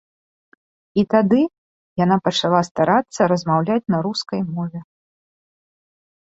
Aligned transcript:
І 1.01 1.01
тады 1.13 1.41
яна 2.03 2.17
пачала 2.27 2.61
старацца 2.69 3.21
размаўляць 3.33 3.79
на 3.97 4.01
рускай 4.07 4.41
мове. 4.57 4.79